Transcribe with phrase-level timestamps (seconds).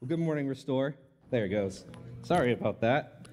[0.00, 0.96] Well, good morning, Restore.
[1.30, 1.84] There it goes.
[2.24, 3.26] Sorry about that.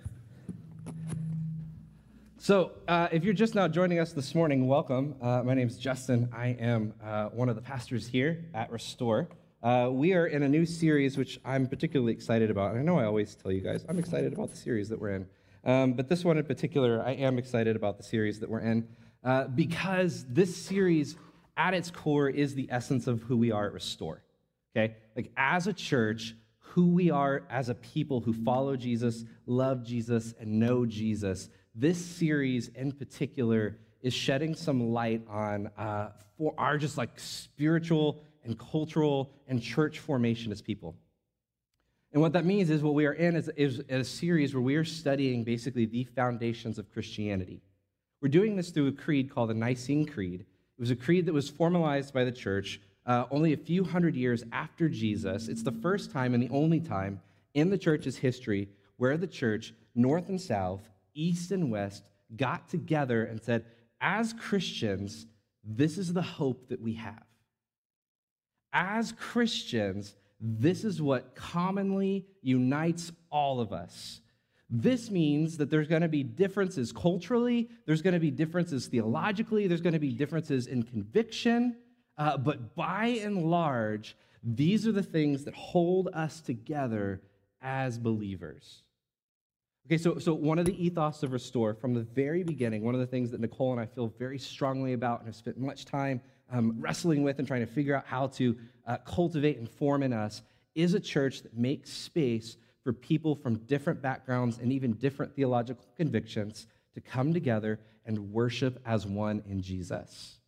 [2.37, 5.15] So, uh, if you're just now joining us this morning, welcome.
[5.21, 6.29] Uh, my name is Justin.
[6.31, 9.27] I am uh, one of the pastors here at Restore.
[9.61, 12.77] Uh, we are in a new series, which I'm particularly excited about.
[12.77, 15.27] I know I always tell you guys I'm excited about the series that we're in.
[15.65, 18.87] Um, but this one in particular, I am excited about the series that we're in
[19.23, 21.17] uh, because this series,
[21.57, 24.23] at its core, is the essence of who we are at Restore.
[24.75, 24.95] Okay?
[25.15, 26.33] Like, as a church,
[26.71, 32.03] who we are as a people who follow Jesus, love Jesus, and know Jesus, this
[32.03, 38.57] series in particular is shedding some light on uh, for our just like spiritual and
[38.57, 40.95] cultural and church formation as people.
[42.13, 44.75] And what that means is what we are in is, is a series where we
[44.75, 47.61] are studying basically the foundations of Christianity.
[48.21, 50.41] We're doing this through a creed called the Nicene Creed.
[50.41, 54.15] It was a creed that was formalized by the church uh, only a few hundred
[54.15, 55.47] years after Jesus.
[55.47, 57.21] It's the first time and the only time
[57.53, 62.03] in the church's history where the church, north and south, east and west,
[62.35, 63.65] got together and said,
[63.99, 65.25] as Christians,
[65.63, 67.23] this is the hope that we have.
[68.73, 74.21] As Christians, this is what commonly unites all of us.
[74.69, 79.67] This means that there's going to be differences culturally, there's going to be differences theologically,
[79.67, 81.75] there's going to be differences in conviction,
[82.17, 87.21] uh, but by and large, these are the things that hold us together
[87.61, 88.83] as believers.
[89.87, 93.01] Okay, so, so one of the ethos of Restore from the very beginning, one of
[93.01, 96.21] the things that Nicole and I feel very strongly about and have spent much time
[96.51, 100.13] um, wrestling with and trying to figure out how to uh, cultivate and form in
[100.13, 100.41] us
[100.75, 105.85] is a church that makes space for people from different backgrounds and even different theological
[105.95, 110.39] convictions to come together and worship as one in Jesus.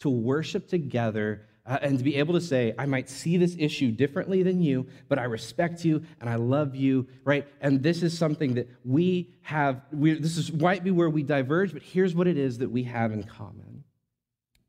[0.00, 3.90] To worship together uh, and to be able to say, I might see this issue
[3.90, 7.46] differently than you, but I respect you and I love you, right?
[7.60, 11.72] And this is something that we have, we, this is, might be where we diverge,
[11.72, 13.82] but here's what it is that we have in common.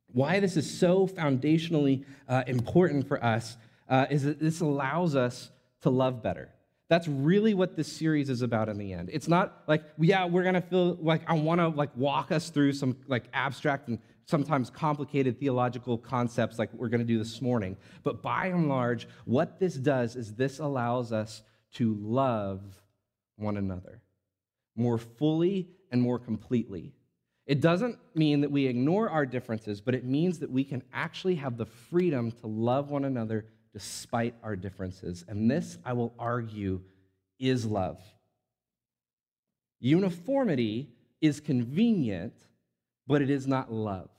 [0.08, 3.58] Why this is so foundationally uh, important for us
[3.90, 5.52] uh, is that this allows us
[5.82, 6.50] to love better.
[6.90, 9.10] That's really what this series is about in the end.
[9.12, 12.98] It's not like, yeah, we're gonna feel like I wanna like walk us through some
[13.08, 17.78] like abstract and sometimes complicated theological concepts like we're going to do this morning.
[18.04, 21.42] But by and large, what this does is this allows us
[21.74, 22.62] to love
[23.38, 24.02] one another
[24.78, 26.94] more fully and more completely.
[27.46, 31.36] It doesn't mean that we ignore our differences, but it means that we can actually
[31.36, 35.26] have the freedom to love one another despite our differences.
[35.28, 36.82] And this, I will argue,
[37.40, 38.00] is love.
[39.80, 40.90] Uniformity
[41.22, 42.34] is convenient,
[43.08, 44.10] but it is not love.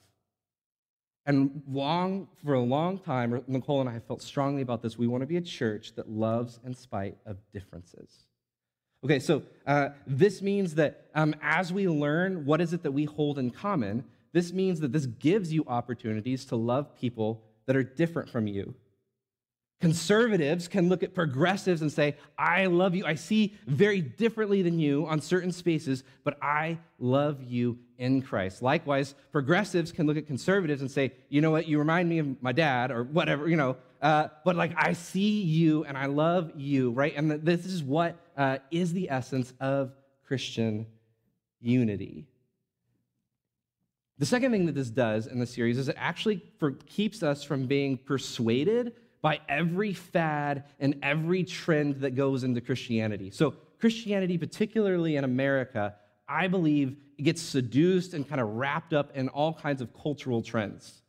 [1.29, 4.97] And long, for a long time, Nicole and I have felt strongly about this.
[4.97, 8.25] We want to be a church that loves in spite of differences.
[9.05, 13.05] Okay, so uh, this means that um, as we learn what is it that we
[13.05, 17.83] hold in common, this means that this gives you opportunities to love people that are
[17.83, 18.75] different from you.
[19.81, 23.07] Conservatives can look at progressives and say, I love you.
[23.07, 28.61] I see very differently than you on certain spaces, but I love you in Christ.
[28.61, 32.43] Likewise, progressives can look at conservatives and say, you know what, you remind me of
[32.43, 36.53] my dad or whatever, you know, uh, but like I see you and I love
[36.57, 37.15] you, right?
[37.17, 39.93] And this is what uh, is the essence of
[40.27, 40.87] Christian
[41.61, 42.27] unity.
[44.19, 47.45] The second thing that this does in the series is it actually for, keeps us
[47.45, 53.31] from being persuaded by every fad and every trend that goes into Christianity.
[53.31, 55.95] So, Christianity, particularly in America,
[56.29, 61.03] I believe gets seduced and kind of wrapped up in all kinds of cultural trends,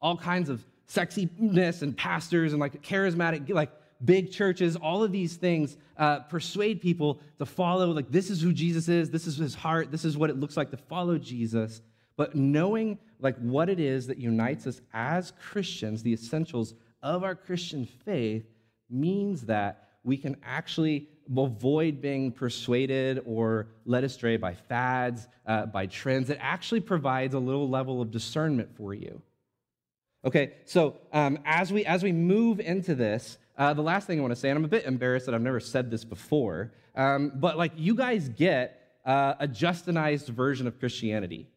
[0.00, 3.70] all kinds of sexiness and pastors and like charismatic, like
[4.04, 8.52] big churches, all of these things uh, persuade people to follow, like, this is who
[8.52, 11.80] Jesus is, this is his heart, this is what it looks like to follow Jesus.
[12.16, 17.34] But knowing like what it is that unites us as Christians, the essentials of our
[17.34, 18.44] Christian faith
[18.90, 25.86] means that we can actually avoid being persuaded or led astray by fads, uh, by
[25.86, 26.30] trends.
[26.30, 29.20] It actually provides a little level of discernment for you.
[30.24, 34.22] Okay, so um, as we as we move into this, uh, the last thing I
[34.22, 37.32] want to say, and I'm a bit embarrassed that I've never said this before, um,
[37.36, 41.48] but like you guys get uh, a Justinized version of Christianity.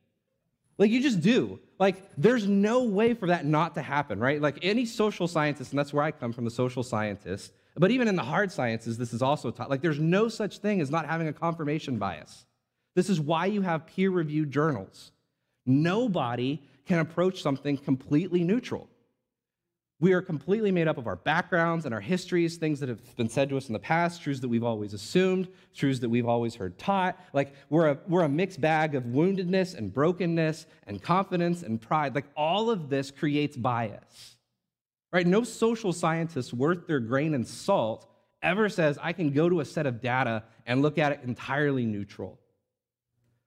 [0.79, 1.59] Like you just do.
[1.77, 4.41] Like there's no way for that not to happen, right?
[4.41, 8.07] Like any social scientist, and that's where I come from, the social scientist, but even
[8.07, 9.69] in the hard sciences, this is also taught.
[9.69, 12.45] Like there's no such thing as not having a confirmation bias.
[12.95, 15.11] This is why you have peer reviewed journals.
[15.65, 18.89] Nobody can approach something completely neutral.
[20.01, 23.27] We are completely made up of our backgrounds and our histories, things that have been
[23.27, 26.55] said to us in the past, truths that we've always assumed, truths that we've always
[26.55, 27.19] heard taught.
[27.33, 32.15] Like we're a, we're a mixed bag of woundedness and brokenness and confidence and pride.
[32.15, 34.37] Like all of this creates bias.
[35.11, 35.27] Right?
[35.27, 38.09] No social scientist worth their grain and salt
[38.41, 41.85] ever says, I can go to a set of data and look at it entirely
[41.85, 42.39] neutral.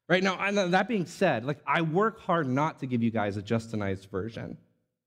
[0.06, 3.42] Right now, that being said, like I work hard not to give you guys a
[3.42, 4.58] Justinized version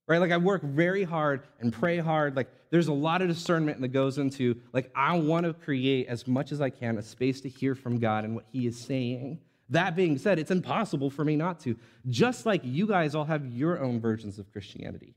[0.08, 0.20] right?
[0.20, 2.36] Like I work very hard and pray hard.
[2.36, 6.28] Like there's a lot of discernment that goes into like I want to create as
[6.28, 9.40] much as I can a space to hear from God and what He is saying.
[9.70, 11.76] That being said, it's impossible for me not to.
[12.08, 15.16] Just like you guys all have your own versions of Christianity.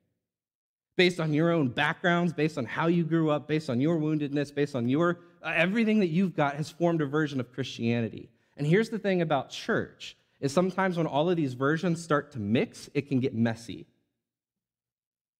[0.96, 4.52] Based on your own backgrounds, based on how you grew up, based on your woundedness,
[4.55, 8.31] based on your uh, everything that you've got has formed a version of Christianity.
[8.56, 12.41] And here's the thing about church is sometimes when all of these versions start to
[12.41, 13.87] mix, it can get messy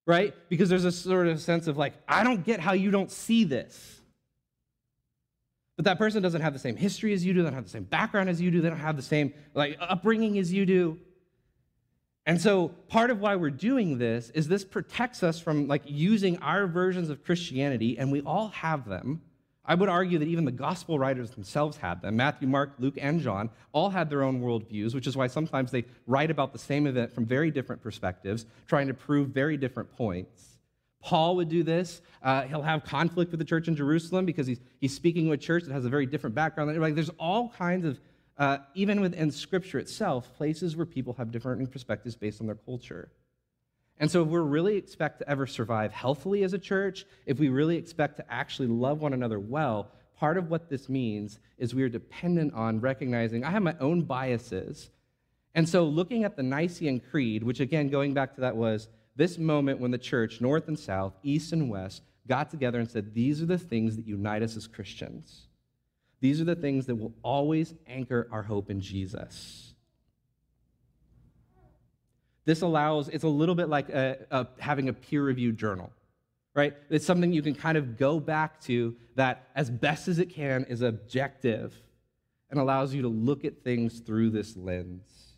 [0.09, 0.35] right?
[0.49, 3.45] Because there's a sort of sense of like, I don't get how you don't see
[3.45, 4.01] this.
[5.77, 7.71] But that person doesn't have the same history as you do, they don't have the
[7.71, 10.99] same background as you do, they don't have the same like upbringing as you do.
[12.25, 16.39] And so part of why we're doing this is this protects us from like using
[16.39, 19.21] our versions of Christianity, and we all have them,
[19.69, 22.17] I would argue that even the gospel writers themselves had them.
[22.17, 25.85] Matthew, Mark, Luke, and John all had their own worldviews, which is why sometimes they
[26.07, 30.59] write about the same event from very different perspectives, trying to prove very different points.
[31.03, 32.01] Paul would do this.
[32.23, 35.37] Uh, he'll have conflict with the church in Jerusalem because he's, he's speaking to a
[35.37, 36.75] church that has a very different background.
[36.81, 38.01] Like, there's all kinds of,
[38.39, 43.11] uh, even within Scripture itself, places where people have different perspectives based on their culture.
[44.01, 47.49] And so, if we really expect to ever survive healthily as a church, if we
[47.49, 51.83] really expect to actually love one another well, part of what this means is we
[51.83, 54.91] are dependent on recognizing I have my own biases.
[55.55, 59.37] And so, looking at the Nicene Creed, which again, going back to that, was this
[59.37, 63.43] moment when the church, north and south, east and west, got together and said, These
[63.43, 65.49] are the things that unite us as Christians.
[66.21, 69.68] These are the things that will always anchor our hope in Jesus.
[72.49, 75.93] This allows, it's a little bit like a, a, having a peer reviewed journal,
[76.55, 76.75] right?
[76.89, 80.65] It's something you can kind of go back to that, as best as it can,
[80.65, 81.75] is objective
[82.51, 85.35] and allows you to look at things through this lens.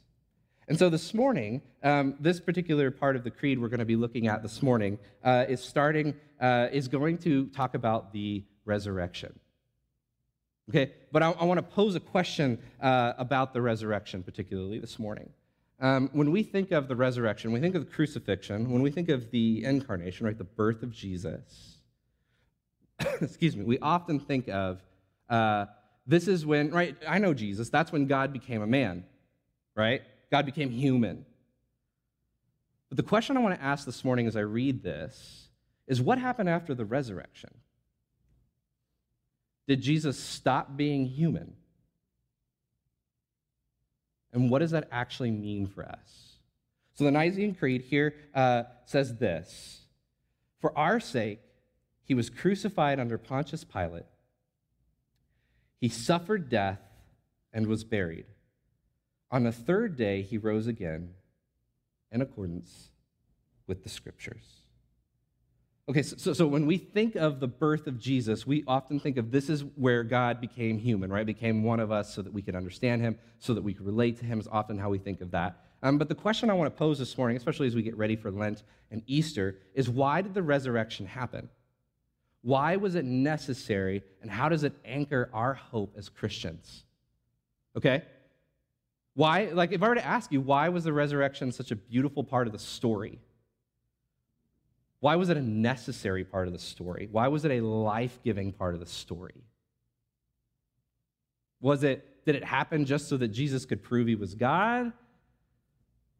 [0.68, 3.96] And so this morning, um, this particular part of the creed we're going to be
[3.96, 9.36] looking at this morning uh, is starting, uh, is going to talk about the resurrection.
[10.68, 15.00] Okay, but I, I want to pose a question uh, about the resurrection, particularly this
[15.00, 15.30] morning.
[15.80, 19.08] Um, when we think of the resurrection, we think of the crucifixion, when we think
[19.08, 21.78] of the incarnation, right, the birth of Jesus,
[23.20, 24.82] excuse me, we often think of
[25.30, 25.66] uh,
[26.06, 29.04] this is when, right, I know Jesus, that's when God became a man,
[29.74, 30.02] right?
[30.30, 31.24] God became human.
[32.90, 35.48] But the question I want to ask this morning as I read this
[35.86, 37.50] is what happened after the resurrection?
[39.66, 41.54] Did Jesus stop being human?
[44.32, 46.36] And what does that actually mean for us?
[46.94, 49.82] So the Nicene Creed here uh, says this
[50.60, 51.40] For our sake,
[52.04, 54.04] he was crucified under Pontius Pilate.
[55.80, 56.80] He suffered death
[57.52, 58.26] and was buried.
[59.30, 61.14] On the third day, he rose again
[62.10, 62.90] in accordance
[63.66, 64.59] with the scriptures.
[65.88, 69.32] Okay, so, so when we think of the birth of Jesus, we often think of
[69.32, 71.26] this is where God became human, right?
[71.26, 74.18] Became one of us so that we could understand him, so that we could relate
[74.18, 75.64] to him, is often how we think of that.
[75.82, 78.14] Um, but the question I want to pose this morning, especially as we get ready
[78.14, 81.48] for Lent and Easter, is why did the resurrection happen?
[82.42, 86.84] Why was it necessary, and how does it anchor our hope as Christians?
[87.76, 88.02] Okay?
[89.14, 92.22] Why, like, if I were to ask you, why was the resurrection such a beautiful
[92.22, 93.18] part of the story?
[95.00, 97.08] Why was it a necessary part of the story?
[97.10, 99.44] Why was it a life giving part of the story?
[101.60, 104.92] Was it, did it happen just so that Jesus could prove he was God?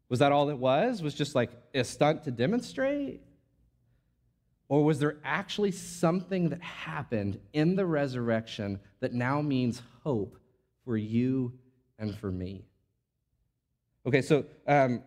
[0.09, 1.01] Was that all it was?
[1.01, 3.21] Was just like a stunt to demonstrate?
[4.67, 10.39] Or was there actually something that happened in the resurrection that now means hope
[10.85, 11.53] for you
[11.99, 12.65] and for me?
[14.05, 15.03] Okay, so um,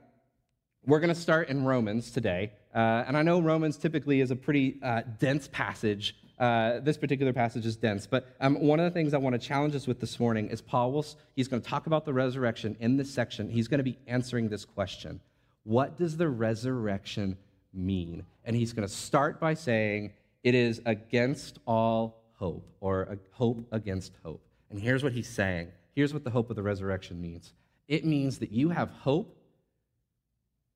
[0.86, 2.52] we're going to start in Romans today.
[2.74, 6.16] Uh, and I know Romans typically is a pretty uh, dense passage.
[6.38, 8.06] Uh, this particular passage is dense.
[8.06, 10.60] But um, one of the things I want to challenge us with this morning is
[10.60, 13.48] Paul will, he's going to talk about the resurrection in this section.
[13.48, 15.20] He's going to be answering this question
[15.62, 17.38] What does the resurrection
[17.72, 18.24] mean?
[18.44, 20.12] And he's going to start by saying,
[20.42, 24.42] It is against all hope, or hope against hope.
[24.70, 25.68] And here's what he's saying.
[25.94, 27.52] Here's what the hope of the resurrection means
[27.86, 29.36] it means that you have hope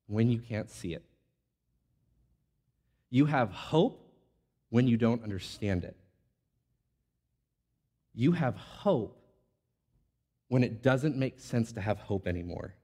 [0.06, 1.04] when you can't see it.
[3.10, 4.04] You have hope
[4.70, 5.96] when you don't understand it.
[8.14, 9.18] You have hope
[10.48, 12.74] when it doesn't make sense to have hope anymore.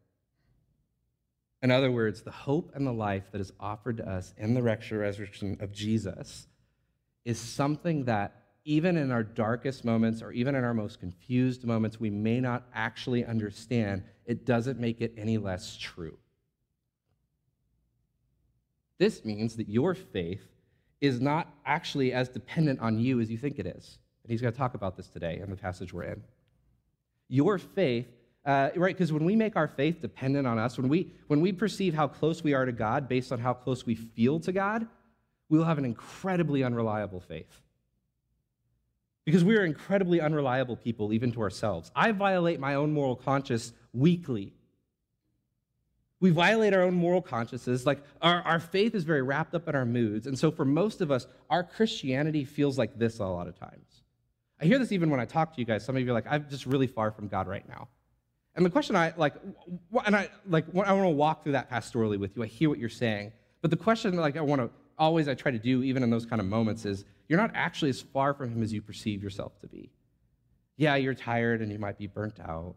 [1.63, 4.63] In other words, the hope and the life that is offered to us in the
[4.63, 6.47] resurrection of Jesus
[7.25, 11.99] is something that, even in our darkest moments or even in our most confused moments,
[11.99, 14.03] we may not actually understand.
[14.27, 16.19] It doesn't make it any less true.
[18.99, 20.47] This means that your faith
[21.01, 23.99] is not actually as dependent on you as you think it is.
[24.23, 26.23] And he's going to talk about this today in the passage we're in.
[27.29, 28.07] Your faith,
[28.47, 28.95] uh, right?
[28.95, 32.09] Because when we make our faith dependent on us, when we, when we perceive how
[32.09, 34.87] close we are to God based on how close we feel to God,
[35.49, 37.61] we will have an incredibly unreliable faith.
[39.27, 41.91] Because we are incredibly unreliable people, even to ourselves.
[41.97, 44.53] I violate my own moral conscience weekly
[46.25, 47.85] we violate our own moral consciences.
[47.85, 50.27] Like our, our faith is very wrapped up in our moods.
[50.27, 54.05] And so for most of us, our Christianity feels like this a lot of times.
[54.59, 55.85] I hear this even when I talk to you guys.
[55.85, 57.89] Some of you are like, I'm just really far from God right now.
[58.55, 59.35] And the question I like,
[60.07, 62.43] and I like, I want to walk through that pastorally with you.
[62.43, 65.53] I hear what you're saying, but the question, like, I want to always I try
[65.53, 68.51] to do, even in those kind of moments, is you're not actually as far from
[68.51, 69.91] Him as you perceive yourself to be.
[70.79, 72.77] Yeah, you're tired and you might be burnt out,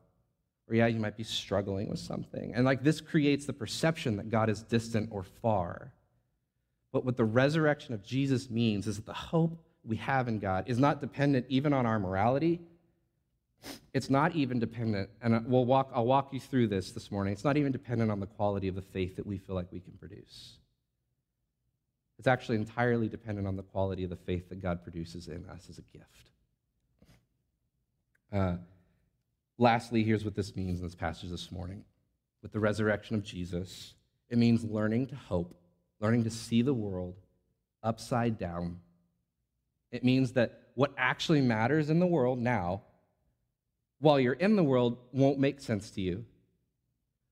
[0.70, 2.54] or yeah, you might be struggling with something.
[2.54, 5.94] And like this creates the perception that God is distant or far.
[6.92, 10.66] But what the resurrection of Jesus means is that the hope we have in God
[10.68, 12.60] is not dependent even on our morality.
[13.94, 17.34] It's not even dependent, and we'll walk, I'll walk you through this this morning.
[17.34, 19.80] It's not even dependent on the quality of the faith that we feel like we
[19.80, 20.58] can produce.
[22.20, 25.68] It's actually entirely dependent on the quality of the faith that God produces in us
[25.70, 26.30] as a gift.
[28.32, 28.58] Uh,
[29.58, 31.84] Lastly, here's what this means in this passage this morning.
[32.44, 33.96] With the resurrection of Jesus,
[34.30, 35.60] it means learning to hope,
[36.00, 37.16] learning to see the world
[37.82, 38.80] upside down.
[39.92, 42.84] It means that what actually matters in the world now,
[44.00, 46.26] while you're in the world, won't make sense to you.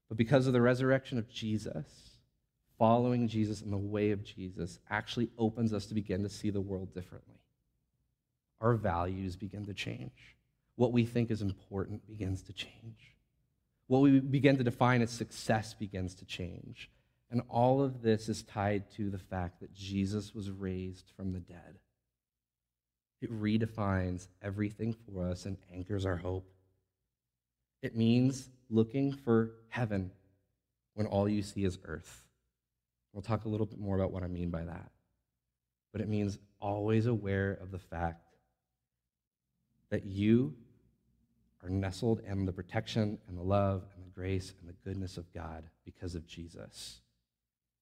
[0.10, 1.86] But because of the resurrection of Jesus,
[2.79, 6.62] following Jesus in the way of Jesus actually opens us to begin to see the
[6.62, 7.36] world differently.
[8.62, 10.36] Our values begin to change
[10.75, 13.15] what we think is important begins to change.
[13.88, 16.89] What we begin to define as success begins to change.
[17.32, 21.39] And all of this is tied to the fact that Jesus was raised from the
[21.39, 21.79] dead.
[23.22, 26.48] It redefines everything for us and anchors our hope.
[27.82, 30.12] It means looking for heaven
[30.94, 32.22] when all you see is earth.
[33.13, 34.91] We'll talk a little bit more about what I mean by that.
[35.91, 38.25] But it means always aware of the fact
[39.89, 40.53] that you
[41.66, 45.32] are nestled in the protection and the love and the grace and the goodness of
[45.34, 47.02] God because of Jesus.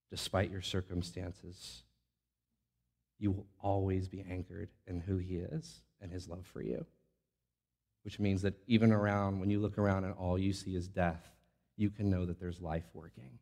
[0.09, 1.83] Despite your circumstances,
[3.19, 6.85] you will always be anchored in who He is and His love for you.
[8.03, 11.29] Which means that even around, when you look around and all you see is death,
[11.75, 13.39] you can know that there's life working.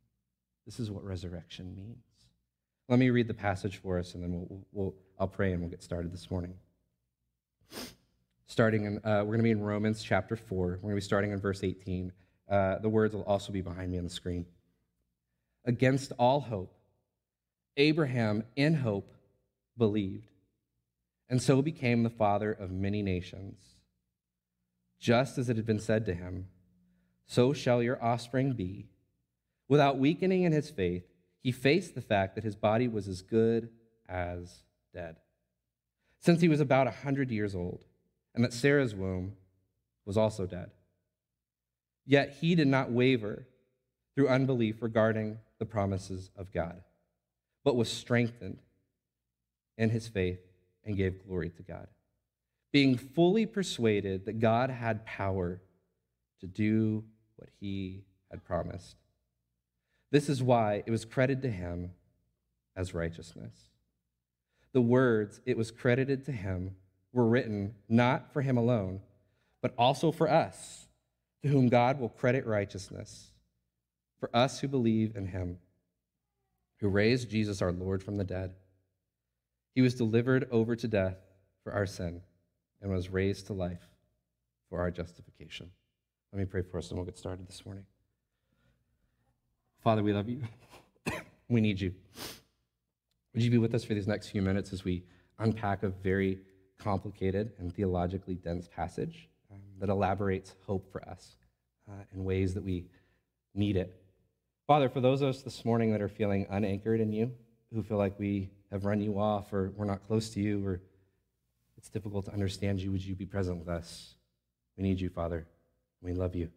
[0.65, 2.05] This is what resurrection means.
[2.87, 5.69] Let me read the passage for us, and then we'll, we'll, I'll pray and we'll
[5.69, 6.55] get started this morning
[8.51, 10.67] starting in, uh, we're going to be in Romans chapter 4.
[10.67, 12.11] We're going to be starting in verse 18.
[12.49, 14.45] Uh, the words will also be behind me on the screen.
[15.63, 16.75] Against all hope,
[17.77, 19.13] Abraham, in hope,
[19.77, 20.27] believed,
[21.29, 23.61] and so became the father of many nations.
[24.99, 26.47] Just as it had been said to him,
[27.25, 28.89] so shall your offspring be.
[29.69, 31.05] Without weakening in his faith,
[31.39, 33.69] he faced the fact that his body was as good
[34.09, 35.15] as dead,
[36.19, 37.85] since he was about a hundred years old
[38.33, 39.33] and that Sarah's womb
[40.05, 40.71] was also dead.
[42.05, 43.47] Yet he did not waver
[44.15, 46.81] through unbelief regarding the promises of God,
[47.63, 48.59] but was strengthened
[49.77, 50.39] in his faith
[50.83, 51.87] and gave glory to God,
[52.71, 55.61] being fully persuaded that God had power
[56.39, 57.03] to do
[57.35, 58.95] what he had promised.
[60.11, 61.91] This is why it was credited to him
[62.75, 63.53] as righteousness.
[64.73, 66.75] The words, it was credited to him
[67.13, 69.01] were written not for him alone,
[69.61, 70.87] but also for us,
[71.41, 73.31] to whom God will credit righteousness,
[74.19, 75.57] for us who believe in him,
[76.79, 78.53] who raised Jesus our Lord from the dead.
[79.75, 81.17] He was delivered over to death
[81.63, 82.21] for our sin
[82.81, 83.87] and was raised to life
[84.69, 85.69] for our justification.
[86.31, 87.85] Let me pray for us and we'll get started this morning.
[89.83, 90.41] Father, we love you.
[91.49, 91.93] we need you.
[93.33, 95.03] Would you be with us for these next few minutes as we
[95.39, 96.39] unpack a very
[96.83, 101.35] complicated and theologically dense passage um, that elaborates hope for us
[101.89, 102.85] uh, in ways that we
[103.53, 103.95] need it.
[104.67, 107.31] Father, for those of us this morning that are feeling unanchored in you,
[107.73, 110.81] who feel like we have run you off or we're not close to you or
[111.77, 114.15] it's difficult to understand you, would you be present with us?
[114.77, 115.47] We need you, Father.
[116.01, 116.49] We love you.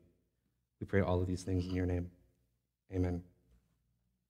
[0.80, 2.10] We pray all of these things in your name.
[2.92, 3.22] Amen.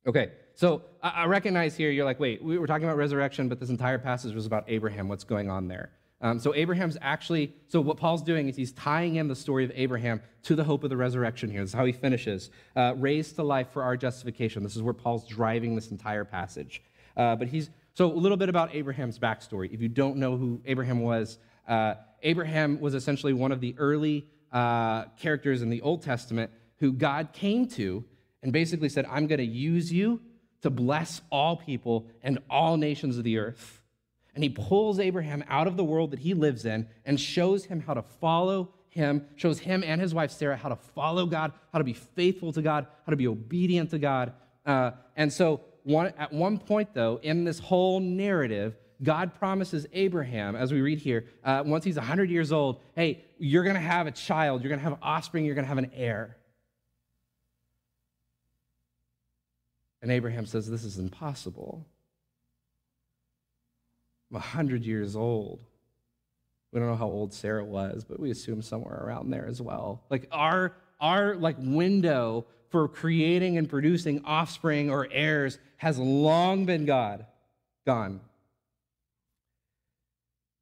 [0.06, 3.70] Okay, so I recognize here you're like, wait, we were talking about resurrection, but this
[3.70, 5.08] entire passage was about Abraham.
[5.08, 5.90] What's going on there?
[6.20, 9.72] Um, so Abraham's actually, so what Paul's doing is he's tying in the story of
[9.74, 11.60] Abraham to the hope of the resurrection here.
[11.60, 12.50] This is how he finishes.
[12.74, 14.62] Uh, raised to life for our justification.
[14.62, 16.82] This is where Paul's driving this entire passage.
[17.16, 19.72] Uh, but he's, so a little bit about Abraham's backstory.
[19.72, 24.26] If you don't know who Abraham was, uh, Abraham was essentially one of the early
[24.52, 28.04] uh, characters in the Old Testament who God came to
[28.42, 30.20] and basically said, I'm going to use you
[30.64, 33.82] to bless all people and all nations of the earth.
[34.34, 37.80] And he pulls Abraham out of the world that he lives in and shows him
[37.80, 41.78] how to follow him, shows him and his wife Sarah how to follow God, how
[41.78, 44.32] to be faithful to God, how to be obedient to God.
[44.64, 50.56] Uh, and so, one, at one point, though, in this whole narrative, God promises Abraham,
[50.56, 54.06] as we read here, uh, once he's 100 years old, hey, you're going to have
[54.06, 56.38] a child, you're going to have offspring, you're going to have an heir.
[60.04, 61.86] And Abraham says, This is impossible.
[64.30, 65.64] I'm 100 years old.
[66.70, 70.04] We don't know how old Sarah was, but we assume somewhere around there as well.
[70.10, 76.84] Like our, our like window for creating and producing offspring or heirs has long been
[76.84, 77.24] God,
[77.86, 78.20] gone.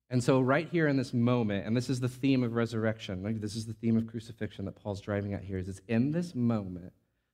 [0.09, 3.41] And so, right here in this moment, and this is the theme of resurrection, like
[3.41, 6.33] this is the theme of crucifixion that Paul's driving at here, is it's in this
[6.33, 6.93] moment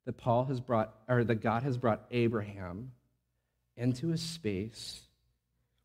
[0.08, 2.92] that Paul has brought, or that God has brought Abraham
[3.76, 5.02] into a space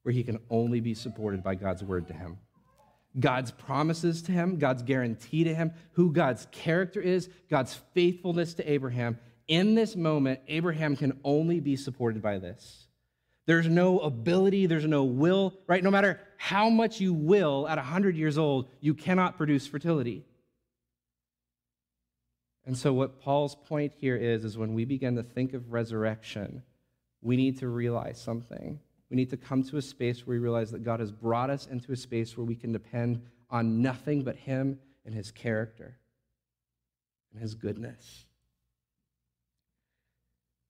[0.03, 2.37] where he can only be supported by God's word to him.
[3.19, 8.71] God's promises to him, God's guarantee to him, who God's character is, God's faithfulness to
[8.71, 9.19] Abraham.
[9.49, 12.87] In this moment, Abraham can only be supported by this.
[13.45, 15.83] There's no ability, there's no will, right?
[15.83, 20.23] No matter how much you will at 100 years old, you cannot produce fertility.
[22.65, 26.63] And so, what Paul's point here is, is when we begin to think of resurrection,
[27.21, 28.79] we need to realize something.
[29.09, 31.67] We need to come to a space where we realize that God has brought us
[31.67, 35.97] into a space where we can depend on nothing but Him and His character
[37.31, 38.25] and His goodness.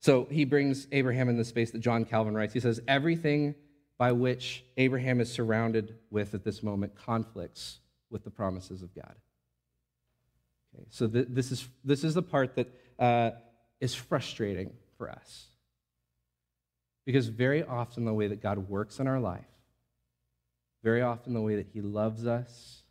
[0.04, 2.54] So he brings Abraham in the space that John Calvin writes.
[2.54, 3.56] He says, Everything
[3.98, 7.80] by which Abraham is surrounded with at this moment conflicts
[8.10, 9.16] with the promises of God.
[10.76, 12.68] Okay, so th- this, is, this is the part that
[13.00, 13.32] uh,
[13.80, 15.48] is frustrating for us.
[17.06, 19.44] Because very often, the way that God works in our life,
[20.84, 22.84] very often, the way that He loves us,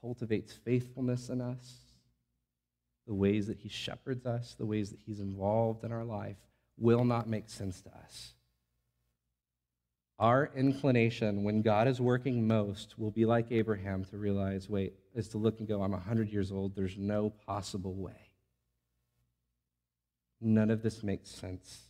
[0.00, 1.74] cultivates faithfulness in us,
[3.06, 6.36] the ways that He shepherds us, the ways that He's involved in our life,
[6.78, 8.32] will not make sense to us.
[10.18, 15.28] Our inclination when God is working most will be like Abraham to realize, wait, is
[15.28, 16.74] to look and go, I'm 100 years old.
[16.74, 18.30] There's no possible way.
[20.40, 21.82] None of this makes sense.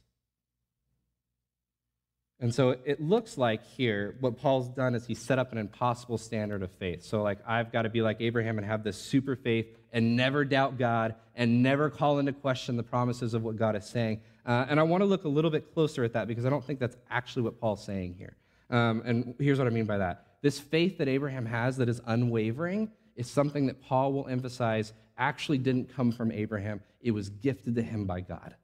[2.43, 6.19] And so it looks like here, what Paul's done is he set up an impossible
[6.19, 7.05] standard of faith.
[7.05, 10.45] So, like, I've got to be like Abraham and have this super faith and never
[10.45, 14.23] doubt God and never call into question the promises of what God is saying.
[14.45, 16.65] Uh, and I want to look a little bit closer at that because I don't
[16.65, 18.37] think that's actually what Paul's saying here.
[18.71, 22.01] Um, and here's what I mean by that this faith that Abraham has that is
[22.05, 27.75] unwavering is something that Paul will emphasize actually didn't come from Abraham, it was gifted
[27.77, 28.55] to him by God.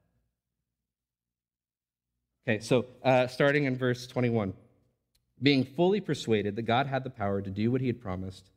[2.46, 4.54] Okay, so uh, starting in verse 21
[5.40, 8.50] being fully persuaded that God had the power to do what he had promised,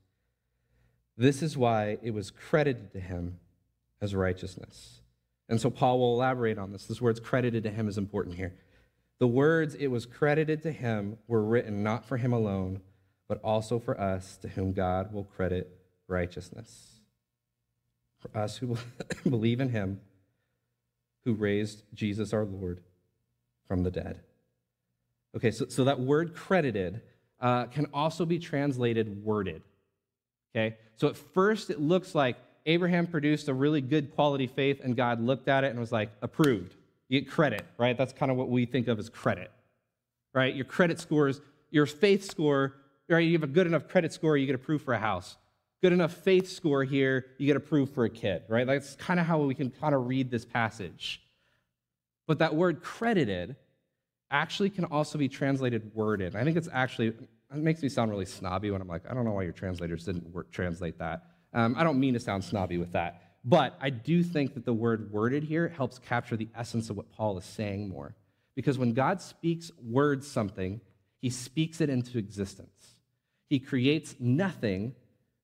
[1.18, 3.40] this is why it was credited to him
[4.02, 5.02] as righteousness.
[5.48, 6.86] And so Paul will elaborate on this.
[6.86, 8.56] This word's credited to him is important here.
[9.20, 12.82] The words it was credited to him were written not for him alone,
[13.28, 17.00] but also for us to whom God will credit righteousness.
[18.20, 18.78] For us who
[19.30, 20.00] believe in him,
[21.26, 22.82] who raised Jesus our Lord
[23.68, 24.20] from the dead.
[25.36, 27.02] Okay, so, so that word credited
[27.40, 29.62] uh, can also be translated worded.
[30.54, 34.96] Okay, so at first it looks like Abraham produced a really good quality faith, and
[34.96, 36.76] God looked at it and was like, approved.
[37.08, 37.98] You get credit, right?
[37.98, 39.52] That's kind of what we think of as credit,
[40.34, 40.54] right?
[40.54, 42.76] Your credit scores, your faith score,
[43.10, 43.20] right?
[43.20, 45.38] You have a good enough credit score, you get approved for a house.
[45.82, 48.68] Good enough faith score here, you get approved for a kid, right?
[48.68, 51.22] That's kind of how we can kind of read this passage.
[52.28, 53.56] But that word credited
[54.30, 56.36] actually can also be translated worded.
[56.36, 57.18] I think it's actually, it
[57.52, 60.32] makes me sound really snobby when I'm like, I don't know why your translators didn't
[60.32, 61.24] work, translate that.
[61.54, 64.74] Um, I don't mean to sound snobby with that, but I do think that the
[64.74, 68.16] word worded here helps capture the essence of what Paul is saying more.
[68.56, 70.80] Because when God speaks words something,
[71.20, 72.96] he speaks it into existence.
[73.50, 74.96] He creates nothing.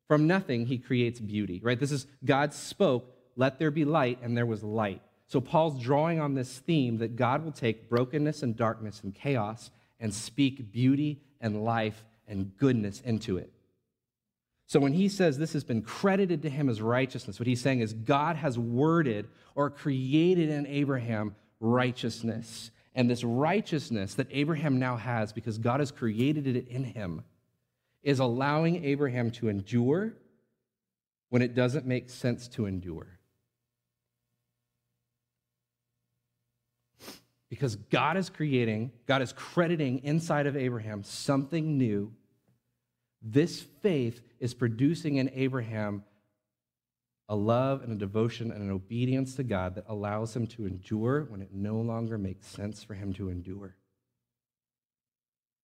[0.08, 1.80] From nothing, he creates beauty, right?
[1.80, 5.02] This is God spoke, let there be light, and there was light.
[5.28, 9.72] So Paul's drawing on this theme that God will take brokenness and darkness and chaos
[10.00, 13.52] and speak beauty and life and goodness into it.
[14.68, 17.80] So when he says this has been credited to him as righteousness, what he's saying
[17.80, 22.72] is God has worded or created in Abraham righteousness.
[22.94, 27.24] And this righteousness that Abraham now has, because God has created it in him,
[28.04, 30.14] is allowing Abraham to endure
[31.30, 33.20] when it doesn't make sense to endure.
[37.50, 42.14] Because God is creating, God is crediting inside of Abraham something new.
[43.22, 46.04] This faith is producing in Abraham
[47.30, 51.24] a love and a devotion and an obedience to God that allows him to endure
[51.30, 53.76] when it no longer makes sense for him to endure.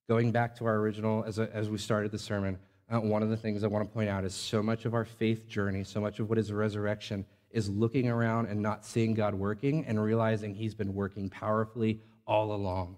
[0.09, 2.59] Going back to our original, as, a, as we started the sermon,
[2.91, 5.05] uh, one of the things I want to point out is so much of our
[5.05, 9.33] faith journey, so much of what is resurrection, is looking around and not seeing God
[9.33, 12.97] working and realizing He's been working powerfully all along.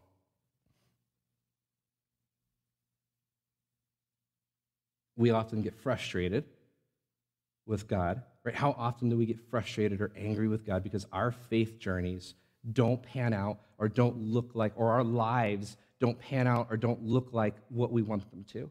[5.16, 6.46] We often get frustrated
[7.66, 8.56] with God, right?
[8.56, 12.34] How often do we get frustrated or angry with God because our faith journeys
[12.74, 17.04] don't pan out or don't look like, or our lives don't pan out or don't
[17.04, 18.70] look like what we want them to?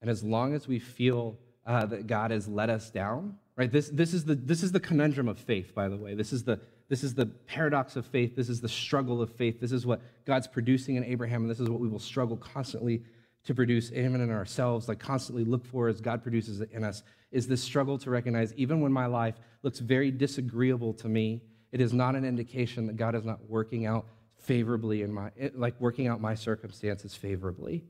[0.00, 3.70] And as long as we feel uh, that God has let us down, right?
[3.70, 6.14] This, this, is the, this is the conundrum of faith, by the way.
[6.14, 8.34] This is the, this is the paradox of faith.
[8.34, 9.60] This is the struggle of faith.
[9.60, 13.02] This is what God's producing in Abraham, and this is what we will struggle constantly
[13.44, 17.02] to produce and in ourselves, like constantly look for as God produces it in us,
[17.30, 21.80] is this struggle to recognize even when my life looks very disagreeable to me, it
[21.80, 24.06] is not an indication that God is not working out
[24.38, 27.84] favorably in my, like working out my circumstances favorably.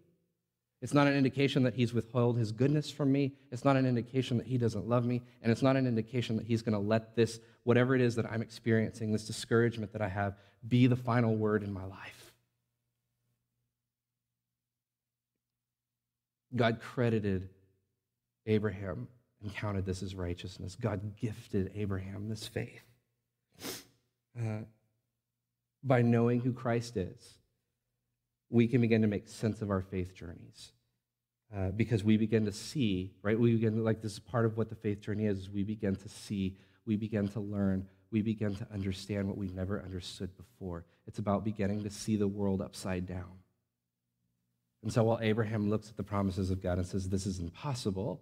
[0.82, 3.34] It's not an indication that he's withheld his goodness from me.
[3.52, 5.20] It's not an indication that he doesn't love me.
[5.42, 8.24] And it's not an indication that he's going to let this, whatever it is that
[8.30, 12.32] I'm experiencing, this discouragement that I have, be the final word in my life.
[16.56, 17.50] God credited
[18.46, 19.06] Abraham
[19.42, 20.76] and counted this as righteousness.
[20.80, 22.89] God gifted Abraham this faith.
[24.38, 24.64] Uh,
[25.82, 27.38] by knowing who Christ is,
[28.50, 30.72] we can begin to make sense of our faith journeys.
[31.56, 33.38] Uh, because we begin to see, right?
[33.38, 35.96] We begin to, like, this is part of what the faith journey is, we begin
[35.96, 40.84] to see, we begin to learn, we begin to understand what we never understood before.
[41.08, 43.40] It's about beginning to see the world upside down.
[44.82, 48.20] And so while Abraham looks at the promises of God and says, This is impossible,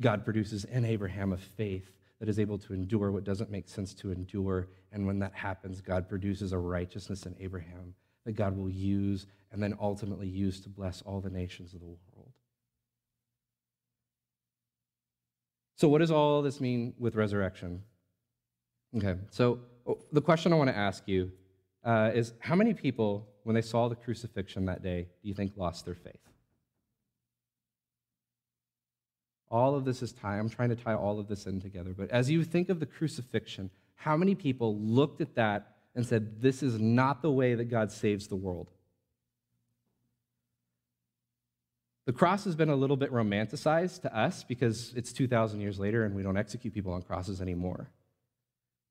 [0.00, 1.90] God produces in Abraham a faith
[2.20, 4.68] that is able to endure what doesn't make sense to endure.
[4.92, 9.62] And when that happens, God produces a righteousness in Abraham that God will use and
[9.62, 12.32] then ultimately use to bless all the nations of the world.
[15.76, 17.82] So, what does all this mean with resurrection?
[18.96, 19.58] Okay, so
[20.12, 21.32] the question I want to ask you
[21.84, 25.52] uh, is how many people, when they saw the crucifixion that day, do you think
[25.56, 26.20] lost their faith?
[29.50, 30.38] All of this is tie.
[30.38, 31.94] I'm trying to tie all of this in together.
[31.96, 36.40] But as you think of the crucifixion, how many people looked at that and said,
[36.40, 38.70] This is not the way that God saves the world.
[42.06, 46.04] The cross has been a little bit romanticized to us because it's 2,000 years later
[46.04, 47.88] and we don't execute people on crosses anymore.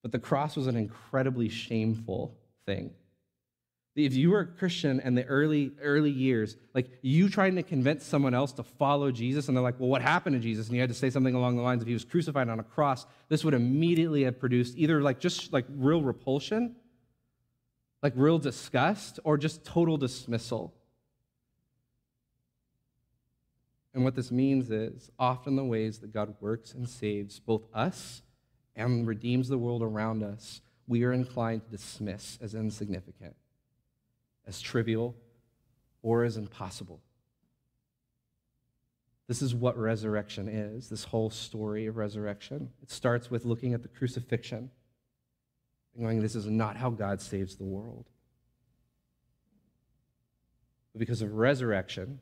[0.02, 2.36] But the cross was an incredibly shameful
[2.66, 2.92] thing.
[3.96, 8.04] If you were a Christian in the early, early years, like you trying to convince
[8.04, 10.68] someone else to follow Jesus, and they're like, well, what happened to Jesus?
[10.68, 12.64] And you had to say something along the lines of he was crucified on a
[12.64, 16.76] cross, this would immediately have produced either like just like real repulsion
[18.04, 20.76] like real disgust or just total dismissal.
[23.94, 28.22] And what this means is often the ways that God works and saves both us
[28.76, 33.36] and redeems the world around us, we are inclined to dismiss as insignificant,
[34.48, 35.16] as trivial,
[36.02, 37.02] or as impossible.
[39.28, 42.70] This is what resurrection is, this whole story of resurrection.
[42.82, 44.70] It starts with looking at the crucifixion
[45.96, 48.10] and going, This is not how God saves the world.
[50.92, 52.20] But because of resurrection,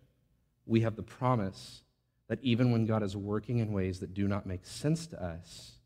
[0.65, 1.81] we have the promise
[2.27, 5.79] that even when God is working in ways that do not make sense to us,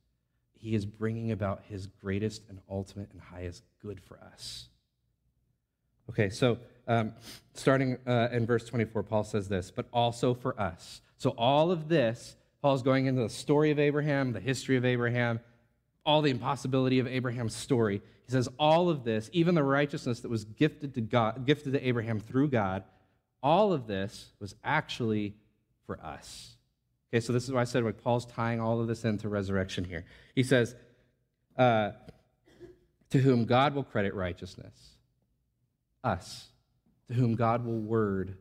[0.54, 4.70] he is bringing about his greatest and ultimate and highest good for us.
[6.10, 7.14] Okay, so um,
[7.54, 11.02] starting uh, in verse 24, Paul says this, but also for us.
[11.18, 15.40] So all of this, Paul's going into the story of Abraham, the history of Abraham,
[16.06, 18.02] all the impossibility of Abraham's story.
[18.26, 21.88] He says, all of this, even the righteousness that was gifted to God, gifted to
[21.88, 22.84] Abraham through God,
[23.42, 25.36] all of this was actually
[25.86, 26.56] for us.
[27.14, 29.84] Okay, so this is why I said like Paul's tying all of this into resurrection
[29.84, 30.06] here.
[30.34, 30.76] He says,
[31.58, 31.92] uh,
[33.12, 34.95] to whom God will credit righteousness,
[36.06, 36.50] us,
[37.08, 38.38] to whom God will word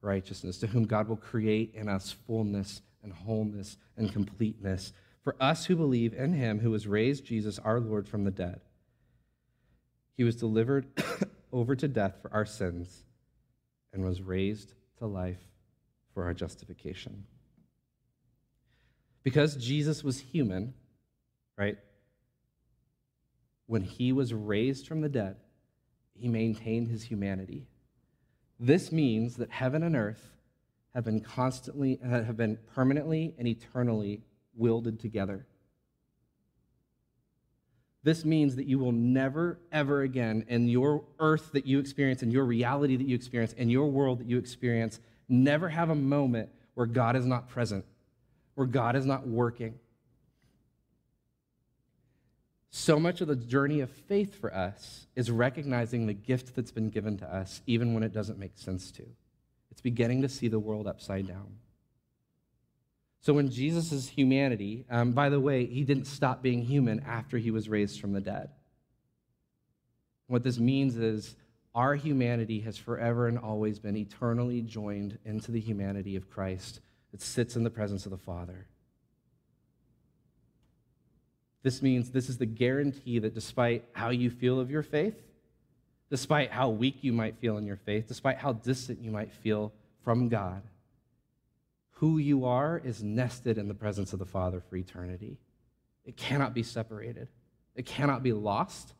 [0.00, 4.92] righteousness, to whom God will create in us fullness and wholeness and completeness.
[5.22, 8.60] For us who believe in him who was raised Jesus our Lord from the dead.
[10.16, 10.86] He was delivered
[11.52, 13.04] over to death for our sins
[13.92, 15.42] and was raised to life
[16.14, 17.24] for our justification.
[19.22, 20.74] Because Jesus was human,
[21.58, 21.76] right?
[23.66, 25.36] When he was raised from the dead,
[26.18, 27.66] he maintained his humanity.
[28.58, 30.36] This means that heaven and earth
[30.94, 34.22] have been constantly, uh, have been permanently and eternally
[34.54, 35.46] wielded together.
[38.02, 42.30] This means that you will never, ever again, in your earth that you experience, in
[42.30, 46.48] your reality that you experience, in your world that you experience, never have a moment
[46.74, 47.84] where God is not present,
[48.54, 49.74] where God is not working.
[52.78, 56.90] So much of the journey of faith for us is recognizing the gift that's been
[56.90, 59.02] given to us, even when it doesn't make sense to.
[59.70, 61.56] It's beginning to see the world upside down.
[63.22, 67.50] So, when Jesus' humanity, um, by the way, he didn't stop being human after he
[67.50, 68.50] was raised from the dead.
[70.26, 71.34] What this means is
[71.74, 76.80] our humanity has forever and always been eternally joined into the humanity of Christ
[77.12, 78.66] that sits in the presence of the Father.
[81.66, 85.20] This means this is the guarantee that despite how you feel of your faith,
[86.10, 89.72] despite how weak you might feel in your faith, despite how distant you might feel
[90.04, 90.62] from God,
[91.94, 95.40] who you are is nested in the presence of the Father for eternity.
[96.04, 97.26] It cannot be separated,
[97.74, 98.94] it cannot be lost,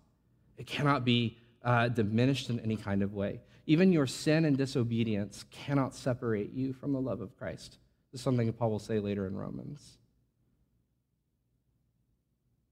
[0.59, 3.43] it cannot be uh, diminished in any kind of way.
[3.67, 7.79] Even your sin and disobedience cannot separate you from the love of Christ.
[8.11, 9.99] This is something Paul will say later in Romans.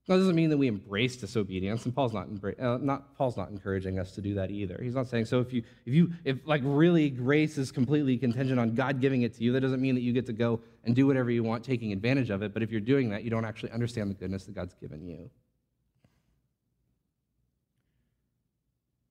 [0.07, 2.29] That doesn't mean that we embrace disobedience, and Paul's not,
[2.61, 4.79] uh, not, Paul's not encouraging us to do that either.
[4.83, 5.41] He's not saying so.
[5.41, 9.35] If you, if you, if like really grace is completely contingent on God giving it
[9.37, 11.65] to you, that doesn't mean that you get to go and do whatever you want,
[11.65, 12.53] taking advantage of it.
[12.53, 15.31] But if you're doing that, you don't actually understand the goodness that God's given you.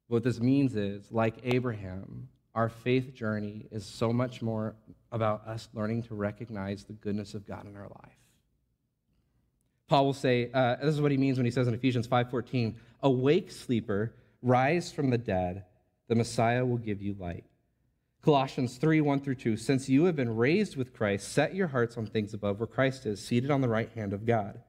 [0.10, 4.76] What this means is, like Abraham, our faith journey is so much more
[5.12, 8.23] about us learning to recognize the goodness of God in our life.
[9.94, 12.74] Paul will say, uh, this is what he means when he says in Ephesians 5.14,
[13.04, 15.66] Awake, sleeper, rise from the dead.
[16.08, 17.44] The Messiah will give you light.
[18.24, 21.96] Colossians 3, 1 through 2, Since you have been raised with Christ, set your hearts
[21.96, 24.60] on things above where Christ is, seated on the right hand of God.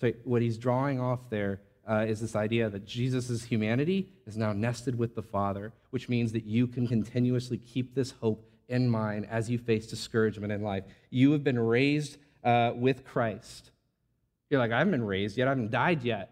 [0.00, 4.54] So what he's drawing off there uh, is this idea that Jesus' humanity is now
[4.54, 9.26] nested with the Father, which means that you can continuously keep this hope in mind
[9.30, 10.84] as you face discouragement in life.
[11.10, 13.72] You have been raised uh, with Christ.
[14.50, 16.30] You're like, I haven't been raised yet, I haven't died yet.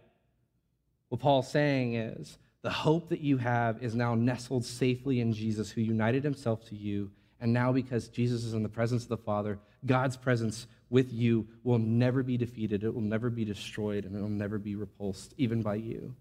[1.08, 5.70] What Paul's saying is the hope that you have is now nestled safely in Jesus,
[5.70, 7.10] who united himself to you.
[7.40, 11.48] And now, because Jesus is in the presence of the Father, God's presence with you
[11.64, 15.34] will never be defeated, it will never be destroyed, and it will never be repulsed,
[15.36, 16.14] even by you.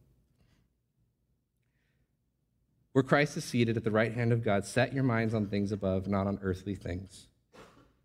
[2.93, 5.71] Where Christ is seated at the right hand of God, set your minds on things
[5.71, 7.27] above, not on earthly things.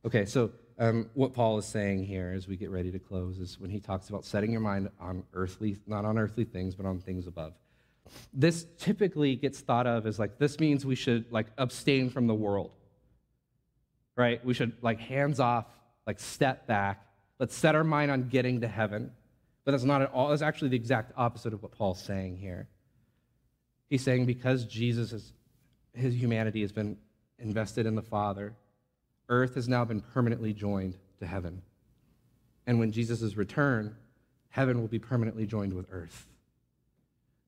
[0.06, 3.58] Okay, so um, what Paul is saying here as we get ready to close is
[3.58, 7.00] when he talks about setting your mind on earthly, not on earthly things, but on
[7.00, 7.54] things above.
[8.32, 12.34] This typically gets thought of as like, this means we should like abstain from the
[12.34, 12.70] world,
[14.14, 14.44] right?
[14.44, 15.66] We should like hands off,
[16.06, 17.04] like step back.
[17.40, 19.10] Let's set our mind on getting to heaven.
[19.64, 22.68] But that's not at all, that's actually the exact opposite of what Paul's saying here.
[23.90, 25.32] He's saying because Jesus is,
[25.94, 26.96] his humanity has been
[27.40, 28.54] invested in the Father,
[29.28, 31.62] earth has now been permanently joined to heaven.
[32.66, 33.96] And when Jesus' return,
[34.50, 36.26] heaven will be permanently joined with earth.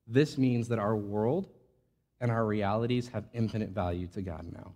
[0.07, 1.49] This means that our world
[2.21, 4.73] and our realities have infinite value to God now.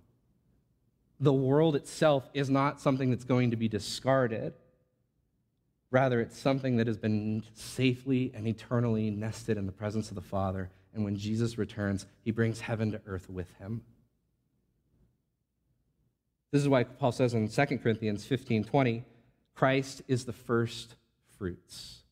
[1.19, 4.53] The world itself is not something that's going to be discarded.
[5.91, 10.21] Rather, it's something that has been safely and eternally nested in the presence of the
[10.21, 10.69] Father.
[10.93, 13.81] And when Jesus returns, he brings heaven to earth with him.
[16.53, 19.03] This is why Paul says in 2 Corinthians 15 20,
[19.55, 20.95] Christ is the first
[21.39, 22.03] fruits.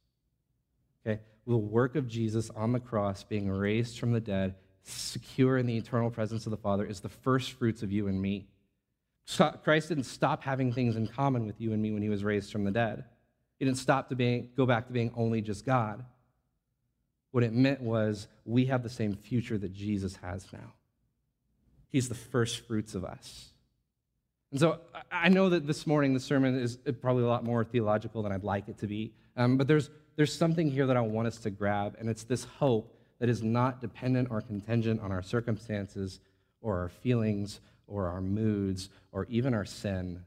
[1.06, 1.20] Okay?
[1.46, 5.78] The work of Jesus on the cross, being raised from the dead, secure in the
[5.78, 8.48] eternal presence of the Father, is the first fruits of you and me.
[9.64, 12.52] Christ didn't stop having things in common with you and me when he was raised
[12.52, 13.04] from the dead.
[13.60, 16.04] He didn't stop to being, go back to being only just God.
[17.30, 20.74] What it meant was we have the same future that Jesus has now.
[21.90, 23.51] He's the first fruits of us.
[24.52, 24.80] And so
[25.12, 28.44] I know that this morning the sermon is probably a lot more theological than I'd
[28.44, 31.50] like it to be, um, but there's, there's something here that I want us to
[31.50, 36.20] grab, and it's this hope that is not dependent or contingent on our circumstances
[36.62, 40.24] or our feelings or our moods or even our sin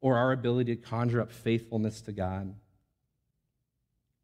[0.00, 2.54] or our ability to conjure up faithfulness to God.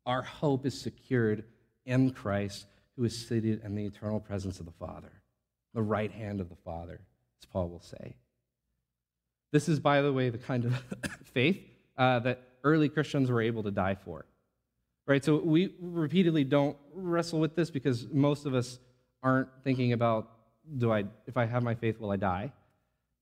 [0.04, 1.44] Our hope is secured
[1.86, 5.12] in Christ, who is seated in the eternal presence of the Father,
[5.74, 7.00] the right hand of the Father,
[7.40, 8.16] as Paul will say.
[9.50, 10.82] This is, by the way, the kind of
[11.32, 11.60] faith
[11.96, 14.24] uh, that early Christians were able to die for.
[15.06, 15.24] Right?
[15.24, 18.78] So we repeatedly don't wrestle with this because most of us
[19.22, 20.30] aren't thinking about
[20.76, 22.52] do I if I have my faith will I die?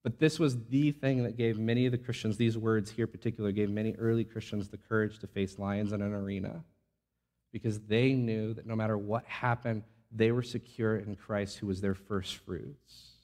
[0.03, 3.11] But this was the thing that gave many of the Christians, these words here in
[3.11, 6.65] particular, gave many early Christians the courage to face lions in an arena
[7.53, 11.81] because they knew that no matter what happened, they were secure in Christ, who was
[11.81, 13.16] their first fruits.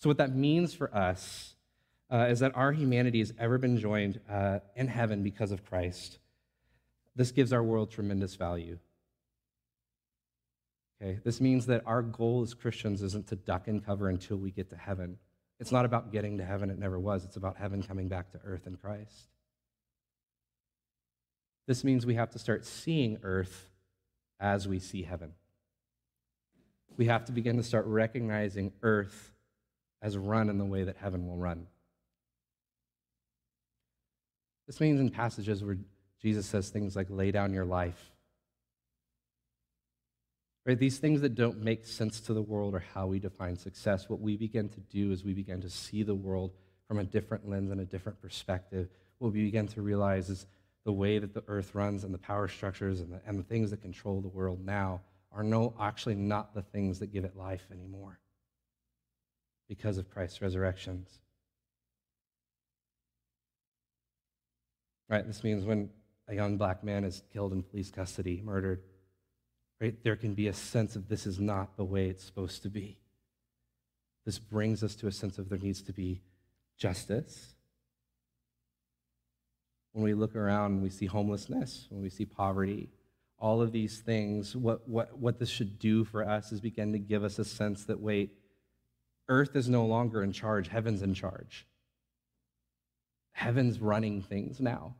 [0.00, 1.54] So, what that means for us
[2.10, 6.18] uh, is that our humanity has ever been joined uh, in heaven because of Christ.
[7.14, 8.78] This gives our world tremendous value.
[11.02, 14.50] Okay, this means that our goal as Christians isn't to duck and cover until we
[14.50, 15.18] get to heaven.
[15.58, 17.24] It's not about getting to heaven, it never was.
[17.24, 19.28] It's about heaven coming back to earth in Christ.
[21.66, 23.68] This means we have to start seeing earth
[24.40, 25.34] as we see heaven.
[26.96, 29.32] We have to begin to start recognizing earth
[30.02, 31.66] as run in the way that heaven will run.
[34.66, 35.78] This means in passages where
[36.22, 38.12] Jesus says things like, lay down your life.
[40.64, 40.78] Right?
[40.78, 44.20] These things that don't make sense to the world or how we define success, what
[44.20, 46.52] we begin to do is we begin to see the world
[46.86, 48.88] from a different lens and a different perspective.
[49.18, 50.46] What we begin to realize is
[50.84, 53.70] the way that the earth runs and the power structures and the, and the things
[53.70, 55.00] that control the world now
[55.32, 58.20] are no, actually not the things that give it life anymore
[59.70, 61.20] because of Christ's resurrections.
[65.08, 65.24] Right?
[65.24, 65.90] This means when
[66.26, 68.82] a young black man is killed in police custody, murdered,
[69.80, 72.68] right, there can be a sense of this is not the way it's supposed to
[72.68, 72.98] be.
[74.26, 76.20] This brings us to a sense of there needs to be
[76.76, 77.54] justice.
[79.92, 82.88] When we look around we see homelessness, when we see poverty,
[83.38, 86.98] all of these things, what, what, what this should do for us is begin to
[86.98, 88.32] give us a sense that, wait,
[89.30, 91.64] Earth is no longer in charge, heaven's in charge.
[93.30, 94.96] Heaven's running things now.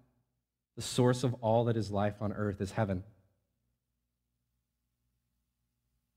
[0.76, 3.02] The source of all that is life on earth is heaven.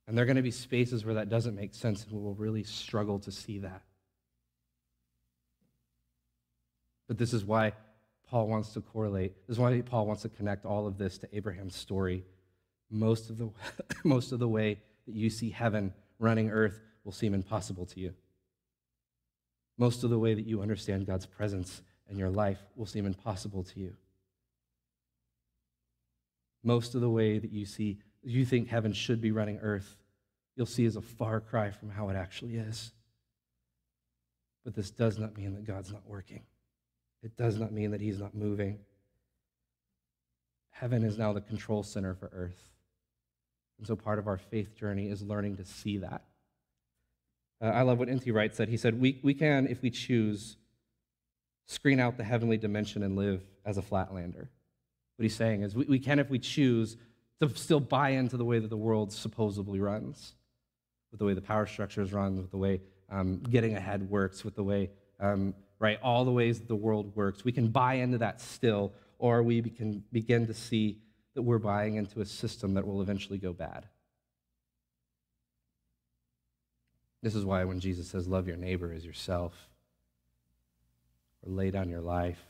[0.08, 2.36] And there are going to be spaces where that doesn't make sense, and we will
[2.36, 3.82] really struggle to see that.
[7.08, 7.74] But this is why
[8.28, 9.34] Paul wants to correlate.
[9.48, 12.24] This is why Paul wants to connect all of this to Abraham's story.
[12.92, 13.50] Most of the,
[14.04, 18.14] most of the way that you see heaven running earth will seem impossible to you.
[19.78, 23.64] Most of the way that you understand God's presence in your life will seem impossible
[23.64, 23.96] to you.
[26.64, 29.98] Most of the way that you see, you think heaven should be running earth,
[30.56, 32.94] you'll see as a far cry from how it actually is.
[34.64, 36.44] But this does not mean that God's not working.
[37.22, 38.80] It does not mean that He's not moving.
[40.70, 42.70] Heaven is now the control center for earth.
[43.78, 46.24] And so part of our faith journey is learning to see that.
[47.64, 48.30] Uh, I love what N.T.
[48.32, 48.68] Wright said.
[48.68, 50.58] He said, we, we can, if we choose,
[51.66, 54.48] screen out the heavenly dimension and live as a flatlander.
[55.16, 56.98] What he's saying is, we, we can, if we choose,
[57.40, 60.34] to still buy into the way that the world supposedly runs,
[61.12, 64.56] with the way the power structures run, with the way um, getting ahead works, with
[64.56, 64.90] the way,
[65.22, 67.46] um, right, all the ways that the world works.
[67.46, 70.98] We can buy into that still, or we can begin to see
[71.36, 73.88] that we're buying into a system that will eventually go bad.
[77.24, 79.70] This is why when Jesus says, Love your neighbor as yourself,
[81.42, 82.44] or lay down your life,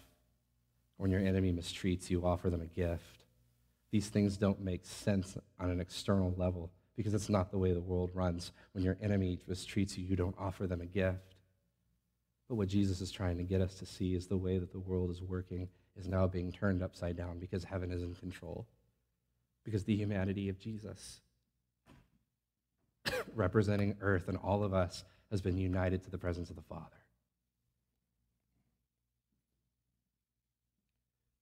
[0.98, 3.26] when your enemy mistreats you, offer them a gift.
[3.92, 7.82] These things don't make sense on an external level because it's not the way the
[7.82, 8.52] world runs.
[8.72, 11.36] When your enemy mistreats you, you don't offer them a gift.
[12.50, 14.80] But what Jesus is trying to get us to see is the way that the
[14.80, 18.66] world is working is now being turned upside down because heaven is in control,
[19.64, 21.22] because the humanity of Jesus
[23.36, 27.04] representing earth and all of us, has been united to the presence of the Father.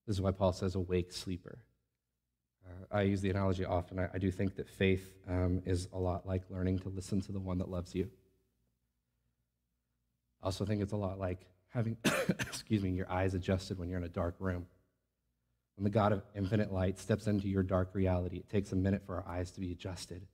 [0.08, 1.60] This is why Paul says, awake sleeper.
[2.66, 4.00] Uh, I use the analogy often.
[4.00, 7.32] I, I do think that faith um, is a lot like learning to listen to
[7.32, 8.10] the one that loves you.
[10.42, 11.98] I also think it's a lot like having,
[12.40, 14.66] excuse me, your eyes adjusted when you're in a dark room.
[15.76, 19.04] When the God of infinite light steps into your dark reality, it takes a minute
[19.06, 20.26] for our eyes to be adjusted.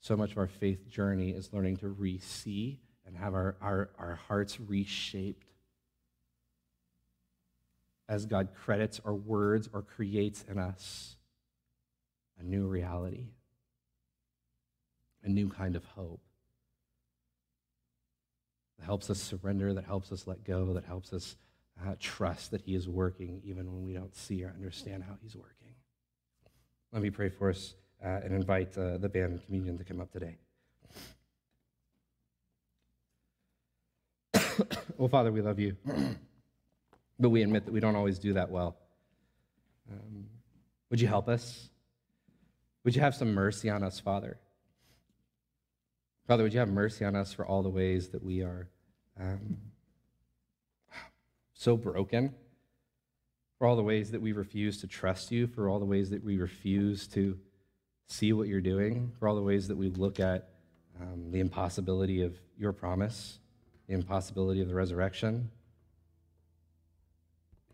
[0.00, 3.90] So much of our faith journey is learning to re see and have our, our,
[3.98, 5.46] our hearts reshaped
[8.08, 11.16] as God credits our words or creates in us
[12.38, 13.28] a new reality,
[15.22, 16.20] a new kind of hope
[18.78, 21.36] that helps us surrender, that helps us let go, that helps us
[21.84, 25.36] uh, trust that He is working even when we don't see or understand how He's
[25.36, 25.74] working.
[26.92, 27.74] Let me pray for us
[28.04, 30.36] uh, and invite uh, the band and communion to come up today.
[34.96, 35.76] well, Father, we love you,
[37.18, 38.76] but we admit that we don't always do that well.
[39.90, 40.26] Um,
[40.90, 41.70] would you help us?
[42.84, 44.38] Would you have some mercy on us, Father?
[46.26, 48.68] Father, would you have mercy on us for all the ways that we are
[49.18, 49.56] um,
[51.54, 52.34] so broken,
[53.58, 56.22] for all the ways that we refuse to trust you, for all the ways that
[56.22, 57.38] we refuse to
[58.08, 60.48] see what you're doing, for all the ways that we look at
[61.00, 63.38] um, the impossibility of your promise,
[63.86, 65.50] the impossibility of the resurrection,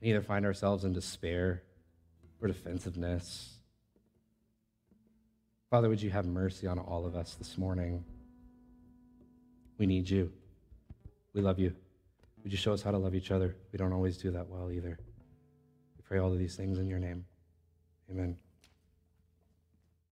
[0.01, 1.62] and either find ourselves in despair
[2.41, 3.55] or defensiveness.
[5.70, 8.05] Father, would you have mercy on all of us this morning?
[9.78, 10.30] We need you.
[11.32, 11.74] We love you.
[12.43, 13.57] Would you show us how to love each other?
[13.72, 14.99] We don't always do that well either.
[15.97, 17.24] We pray all of these things in your name.
[18.11, 18.37] Amen.